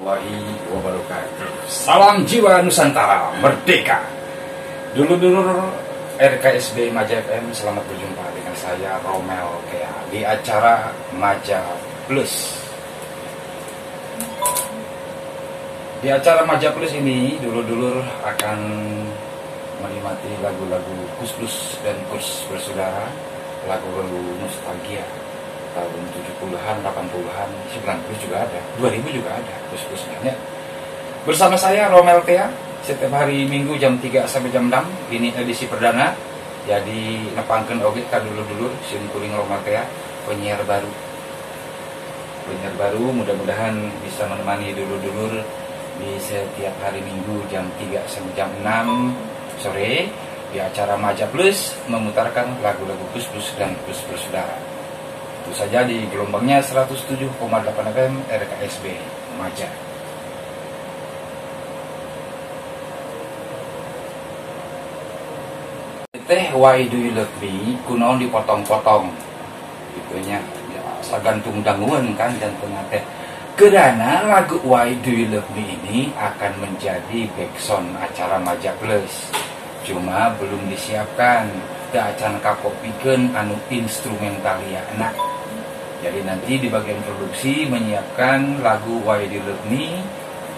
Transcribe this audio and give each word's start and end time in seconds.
warahmatullahi 0.00 0.56
wabarakatuh. 0.72 1.68
Salam 1.68 2.24
jiwa 2.24 2.64
Nusantara 2.64 3.28
merdeka. 3.44 4.00
Dulu-dulu 4.96 5.44
RKSB 6.16 6.90
Maja 6.90 7.20
FM 7.20 7.52
selamat 7.52 7.84
berjumpa 7.86 8.24
dengan 8.32 8.54
saya 8.56 8.96
Romel 9.04 9.48
Kea 9.68 9.94
di 10.08 10.20
acara 10.24 10.90
Maja 11.14 11.60
Plus. 12.08 12.58
Di 16.00 16.08
acara 16.08 16.48
Maja 16.48 16.72
Plus 16.72 16.96
ini 16.96 17.36
dulu-dulu 17.38 18.00
akan 18.24 18.58
menikmati 19.84 20.32
lagu-lagu 20.40 20.96
Kus 21.20 21.32
Plus 21.36 21.56
dan 21.84 21.96
Kus 22.08 22.48
bersaudara, 22.48 23.04
lagu-lagu 23.68 24.20
nostalgia 24.40 25.04
tahun 25.74 26.02
70-an, 26.14 26.76
80-an, 26.82 27.48
90 27.74 28.24
juga 28.24 28.36
ada, 28.46 28.60
2000 28.78 29.16
juga 29.16 29.30
ada, 29.36 29.54
Kus 29.70 29.82
Plus 29.86 30.02
banyak. 30.08 30.36
Bersama 31.28 31.54
saya 31.54 31.92
Romel 31.92 32.24
Tea, 32.24 32.48
setiap 32.80 33.12
hari 33.12 33.44
Minggu 33.44 33.76
jam 33.76 34.00
3 34.00 34.24
sampai 34.24 34.50
jam 34.50 34.72
6, 34.72 35.12
ini 35.12 35.30
edisi 35.36 35.68
perdana. 35.68 36.16
Jadi 36.64 37.32
nepangkan 37.32 37.80
oge 37.80 38.04
ka 38.12 38.20
dulu-dulu 38.20 38.68
sim 38.84 39.00
kuring 39.12 39.32
Romel 39.36 39.60
Tea, 39.64 39.84
penyiar 40.24 40.60
baru. 40.64 40.88
Penyiar 42.48 42.74
baru 42.76 43.12
mudah-mudahan 43.12 43.76
bisa 44.00 44.24
menemani 44.28 44.72
dulu-dulu 44.72 45.44
di 46.00 46.16
setiap 46.16 46.72
hari 46.80 47.04
Minggu 47.04 47.44
jam 47.52 47.68
3 47.76 48.00
sampai 48.08 48.32
jam 48.32 48.48
6 48.64 49.60
sore 49.60 50.08
di 50.50 50.58
acara 50.58 50.96
Maja 50.96 51.28
Plus 51.28 51.76
memutarkan 51.86 52.58
lagu-lagu 52.64 53.04
Kus 53.12 53.28
Plus 53.28 53.52
dan 53.60 53.76
Kus 53.84 54.00
Plus 54.08 54.24
Saudara. 54.24 54.56
Tentu 55.50 55.66
saja 55.66 55.82
di 55.82 56.06
gelombangnya 56.14 56.62
107,8 56.62 57.26
FM 57.90 58.14
RKSB 58.22 58.84
Maja. 59.34 59.66
Teh 66.14 66.54
why 66.54 66.86
do 66.86 66.94
you 66.94 67.10
love 67.18 67.34
me 67.42 67.74
kunaon 67.82 68.22
dipotong-potong 68.22 69.10
gitunya 69.98 70.38
ya, 70.70 70.82
sagantung 71.02 71.66
danguan 71.66 72.14
kan 72.14 72.30
jantungnya 72.38 72.86
teh 72.86 73.02
Kerana 73.58 74.30
lagu 74.30 74.62
Why 74.62 74.94
Do 75.02 75.10
You 75.10 75.34
Love 75.34 75.50
Me 75.58 75.66
ini 75.66 76.14
akan 76.14 76.62
menjadi 76.62 77.26
backsound 77.34 77.98
acara 77.98 78.38
Maja 78.38 78.70
Plus. 78.78 79.34
Cuma 79.82 80.30
belum 80.38 80.70
disiapkan. 80.70 81.50
Da 81.90 82.14
acan 82.14 82.38
kapopikeun 82.38 83.34
anu 83.34 83.58
instrumentalia 83.66 84.86
anak. 84.94 85.29
Jadi 86.00 86.24
nanti 86.24 86.56
di 86.56 86.68
bagian 86.72 86.96
produksi 87.04 87.68
menyiapkan 87.68 88.64
lagu 88.64 89.04
Why 89.04 89.28
You 89.28 89.44
Love 89.44 89.64
Me 89.68 90.00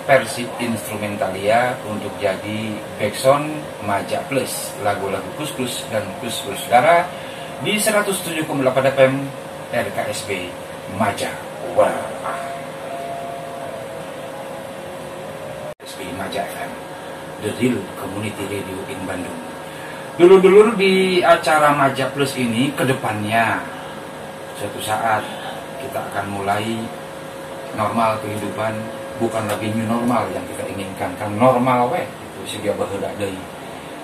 versi 0.07 0.47
instrumentalia 0.63 1.75
untuk 1.87 2.15
jadi 2.23 2.79
backsound 2.99 3.51
Maja 3.83 4.23
Plus. 4.31 4.71
Lagu-lagu 4.87 5.27
Kus 5.35 5.51
Plus 5.55 5.75
dan 5.91 6.07
Kus 6.23 6.43
Plus 6.47 6.59
Saudara 6.63 7.07
di 7.67 7.75
107,8 7.75 8.47
FM 8.95 9.15
RKSB 9.75 10.31
Maja. 10.95 11.31
Wah. 11.75 12.13
SPI 15.83 16.15
Maja 16.15 16.47
FM 16.47 16.71
The 17.43 17.51
Real 17.59 17.79
Community 17.99 18.45
Radio 18.47 18.79
in 18.87 19.01
Bandung 19.03 19.41
Dulu-dulu 20.15 20.79
di 20.79 21.19
acara 21.19 21.75
Maja 21.75 22.07
Plus 22.15 22.39
ini 22.39 22.71
ke 22.71 22.87
depannya 22.87 23.59
Suatu 24.63 24.79
saat 24.79 25.27
kita 25.83 25.99
akan 26.15 26.39
mulai 26.39 26.79
normal 27.75 28.15
kehidupan 28.23 28.79
Bukan 29.19 29.51
lagi 29.51 29.75
new 29.75 29.91
normal 29.91 30.31
yang 30.31 30.47
kita 30.47 30.63
inginkan 30.71 31.11
Kan 31.19 31.35
normal 31.35 31.91
weh 31.91 32.07
itu 32.07 32.47
sehingga 32.47 32.79
bahula 32.79 33.11
deui. 33.19 33.35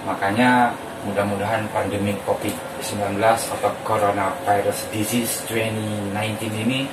Makanya 0.03 0.75
mudah-mudahan 1.07 1.63
pandemi 1.71 2.15
COVID-19 2.27 3.23
atau 3.23 3.71
Coronavirus 3.87 4.79
Disease 4.91 5.47
2019 5.47 6.67
ini 6.67 6.91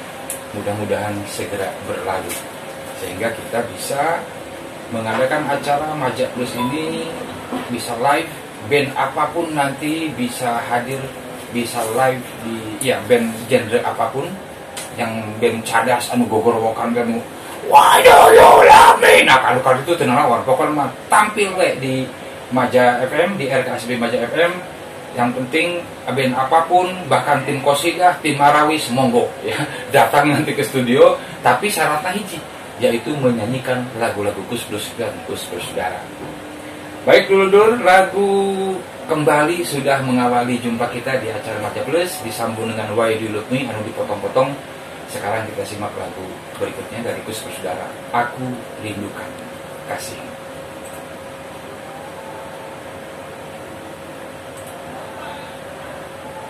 mudah-mudahan 0.54 1.18
segera 1.26 1.74
berlalu 1.90 2.32
sehingga 3.02 3.34
kita 3.34 3.66
bisa 3.74 4.22
mengadakan 4.94 5.44
acara 5.50 5.92
Majak 5.98 6.32
Plus 6.38 6.54
ini 6.54 7.10
bisa 7.74 7.98
live 7.98 8.30
band 8.70 8.94
apa 8.94 9.26
pun 9.34 9.52
nanti 9.52 10.14
bisa 10.14 10.62
hadir 10.70 11.02
bisa 11.56 11.80
live 11.96 12.20
di 12.44 12.56
ya 12.92 13.00
band 13.08 13.32
genre 13.48 13.80
apa 13.80 14.12
pun 14.12 14.28
yang 15.00 15.24
band 15.40 15.64
cadas 15.64 16.12
anu 16.12 16.28
gogor 16.28 16.60
wokan 16.60 16.92
anu 16.92 17.24
waduh 17.72 18.28
yo 18.36 18.60
lame 18.68 19.24
nah 19.24 19.40
kalau 19.40 19.64
kalau 19.64 19.80
itu 19.80 19.96
tenang 19.96 20.20
lawan. 20.28 20.44
Pokoknya 20.44 20.92
tampil 21.08 21.56
we 21.56 21.72
di 21.80 21.96
Maja 22.52 23.00
FM 23.08 23.40
di 23.40 23.48
RKSB 23.48 23.96
Maja 23.96 24.20
FM 24.28 24.52
yang 25.16 25.32
penting 25.32 25.80
band 26.04 26.36
apa 26.36 26.68
pun 26.68 26.92
bahkan 27.08 27.40
tim 27.48 27.64
kosidah 27.64 28.20
tim 28.20 28.36
marawis 28.36 28.92
monggo 28.92 29.32
ya 29.48 29.56
datang 29.96 30.36
nanti 30.36 30.52
ke 30.52 30.62
studio. 30.68 31.16
Tapi 31.40 31.72
syaratnya 31.72 32.12
hiji 32.20 32.36
yaitu 32.84 33.16
menyanyikan 33.16 33.88
lagu-lagu 33.96 34.44
Kus 34.52 34.68
Plus 34.68 34.92
dan 35.00 35.16
Plus 35.24 35.48
Saudara. 35.48 36.04
Baik 37.08 37.32
dulu-dulu 37.32 37.86
lagu 37.86 38.30
kembali 39.06 39.62
sudah 39.62 40.02
mengawali 40.02 40.58
jumpa 40.58 40.90
kita 40.90 41.22
di 41.22 41.30
acara 41.30 41.62
Maja 41.62 41.86
Plus 41.86 42.18
disambung 42.26 42.74
dengan 42.74 42.90
Why 42.98 43.22
Do 43.22 43.30
You 43.30 43.32
Love 43.38 43.50
Me 43.54 43.62
anu 43.70 43.86
dipotong-potong. 43.86 44.50
Sekarang 45.14 45.46
kita 45.54 45.62
simak 45.62 45.94
lagu 45.96 46.26
berikutnya 46.58 47.06
dari 47.06 47.22
Kus 47.24 47.46
Plus 47.46 47.54
Saudara. 47.62 47.86
Aku 48.10 48.50
rindukan 48.82 49.30
kasih. 49.86 50.18